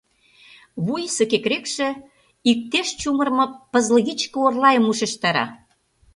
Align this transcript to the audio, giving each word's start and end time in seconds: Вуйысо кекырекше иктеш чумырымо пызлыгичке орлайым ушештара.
Вуйысо 0.85 1.23
кекырекше 1.31 1.87
иктеш 2.51 2.87
чумырымо 2.99 3.45
пызлыгичке 3.71 4.37
орлайым 4.47 4.85
ушештара. 4.91 5.45